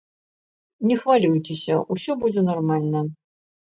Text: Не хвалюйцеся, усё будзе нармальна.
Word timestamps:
Не 0.93 0.97
хвалюйцеся, 1.03 1.79
усё 1.99 2.11
будзе 2.27 2.49
нармальна. 2.53 3.09